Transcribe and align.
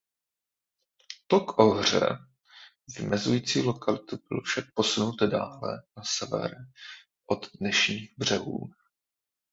Tok 1.27 1.59
Ohře 1.59 2.17
vymezující 2.97 3.61
lokalitu 3.61 4.17
byl 4.29 4.41
však 4.41 4.65
posunut 4.73 5.21
dále 5.31 5.83
na 5.97 6.03
sever 6.03 6.57
od 7.25 7.47
dnešních 7.59 8.09
břehů. 8.17 8.59